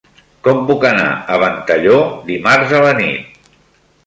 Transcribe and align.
Com 0.47 0.61
puc 0.69 0.85
anar 0.91 1.11
a 1.35 1.37
Ventalló 1.43 1.99
dimarts 2.31 2.75
a 2.79 2.81
la 2.89 2.97
nit? 3.05 3.39